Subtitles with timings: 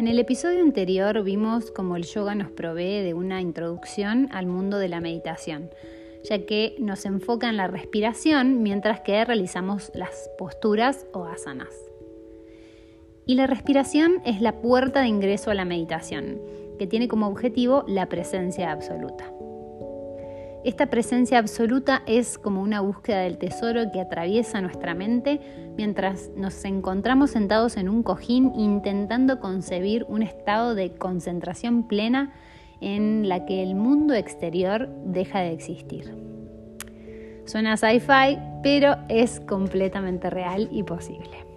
[0.00, 4.78] En el episodio anterior vimos cómo el yoga nos provee de una introducción al mundo
[4.78, 5.68] de la meditación,
[6.24, 11.74] ya que nos enfoca en la respiración mientras que realizamos las posturas o asanas.
[13.26, 16.40] Y la respiración es la puerta de ingreso a la meditación,
[16.78, 19.30] que tiene como objetivo la presencia absoluta.
[20.62, 25.40] Esta presencia absoluta es como una búsqueda del tesoro que atraviesa nuestra mente
[25.76, 32.34] mientras nos encontramos sentados en un cojín intentando concebir un estado de concentración plena
[32.82, 36.14] en la que el mundo exterior deja de existir.
[37.46, 41.49] Suena sci-fi, pero es completamente real y posible.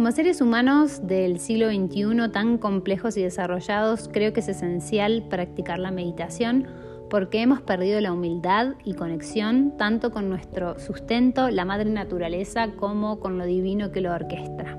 [0.00, 5.78] Como seres humanos del siglo XXI tan complejos y desarrollados, creo que es esencial practicar
[5.78, 6.66] la meditación
[7.10, 13.20] porque hemos perdido la humildad y conexión tanto con nuestro sustento, la madre naturaleza, como
[13.20, 14.78] con lo divino que lo orquestra.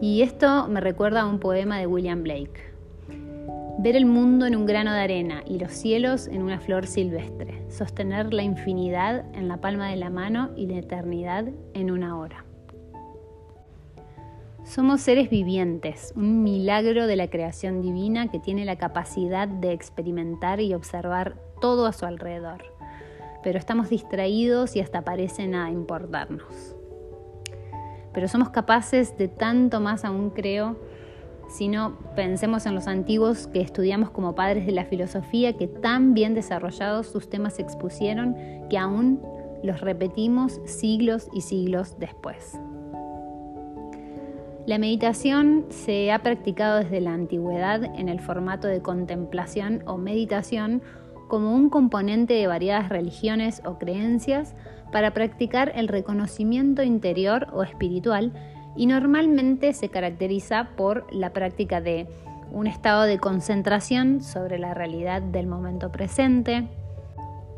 [0.00, 2.72] Y esto me recuerda a un poema de William Blake.
[3.80, 7.66] Ver el mundo en un grano de arena y los cielos en una flor silvestre,
[7.68, 12.46] sostener la infinidad en la palma de la mano y la eternidad en una hora.
[14.64, 20.60] Somos seres vivientes, un milagro de la creación divina que tiene la capacidad de experimentar
[20.60, 22.62] y observar todo a su alrededor.
[23.42, 26.76] Pero estamos distraídos y hasta parecen a importarnos.
[28.14, 30.76] Pero somos capaces de tanto más aún creo
[31.48, 36.14] si no pensemos en los antiguos que estudiamos como padres de la filosofía que tan
[36.14, 38.36] bien desarrollados sus temas expusieron
[38.70, 39.20] que aún
[39.64, 42.58] los repetimos siglos y siglos después.
[44.64, 50.82] La meditación se ha practicado desde la antigüedad en el formato de contemplación o meditación
[51.26, 54.54] como un componente de variadas religiones o creencias
[54.92, 58.32] para practicar el reconocimiento interior o espiritual
[58.76, 62.06] y normalmente se caracteriza por la práctica de
[62.52, 66.68] un estado de concentración sobre la realidad del momento presente,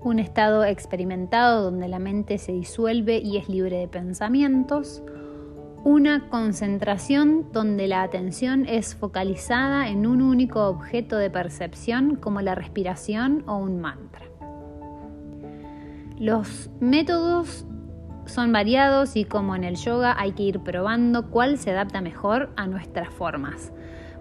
[0.01, 5.03] un estado experimentado donde la mente se disuelve y es libre de pensamientos,
[5.85, 12.55] una concentración donde la atención es focalizada en un único objeto de percepción como la
[12.55, 14.25] respiración o un mantra.
[16.19, 17.67] Los métodos
[18.25, 22.51] son variados y como en el yoga hay que ir probando cuál se adapta mejor
[22.57, 23.71] a nuestras formas.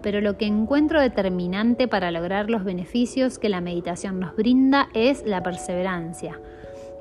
[0.02, 5.26] Pero lo que encuentro determinante para lograr los beneficios que la meditación nos brinda es
[5.26, 6.42] la perseverancia,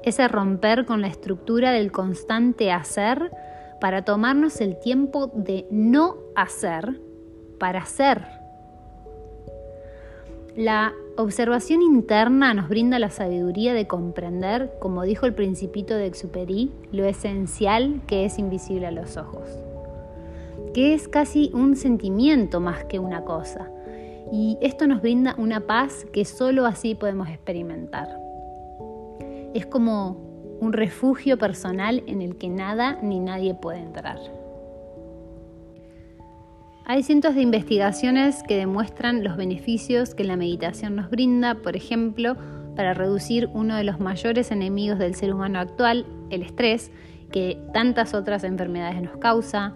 [0.05, 3.33] ese romper con la estructura del constante hacer,
[3.83, 7.01] para tomarnos el tiempo de no hacer
[7.59, 8.23] para hacer.
[10.55, 16.71] La observación interna nos brinda la sabiduría de comprender, como dijo el principito de Exupéry,
[16.93, 19.49] lo esencial que es invisible a los ojos,
[20.75, 23.69] que es casi un sentimiento más que una cosa.
[24.31, 28.07] Y esto nos brinda una paz que solo así podemos experimentar.
[29.55, 30.32] Es como
[30.63, 34.19] un refugio personal en el que nada ni nadie puede entrar.
[36.85, 42.37] Hay cientos de investigaciones que demuestran los beneficios que la meditación nos brinda, por ejemplo,
[42.77, 46.93] para reducir uno de los mayores enemigos del ser humano actual, el estrés,
[47.33, 49.75] que tantas otras enfermedades nos causa.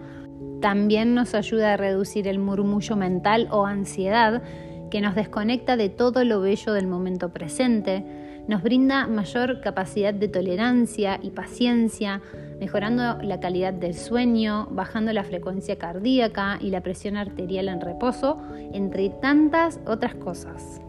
[0.61, 4.41] También nos ayuda a reducir el murmullo mental o ansiedad,
[4.89, 8.05] que nos desconecta de todo lo bello del momento presente
[8.47, 12.21] nos brinda mayor capacidad de tolerancia y paciencia,
[12.59, 18.41] mejorando la calidad del sueño, bajando la frecuencia cardíaca y la presión arterial en reposo,
[18.73, 20.81] entre tantas otras cosas.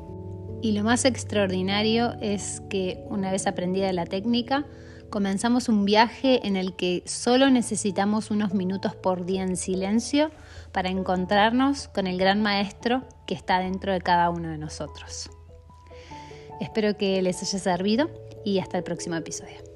[0.61, 4.65] Y lo más extraordinario es que una vez aprendida la técnica,
[5.11, 10.31] comenzamos un viaje en el que solo necesitamos unos minutos por día en silencio
[10.73, 15.31] para encontrarnos con el gran maestro que está dentro de cada uno de nosotros.
[16.61, 18.11] Espero que les haya servido
[18.45, 19.68] y hasta el próximo episodio.